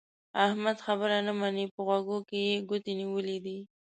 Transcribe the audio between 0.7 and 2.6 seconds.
خبره نه مني؛ په غوږو کې يې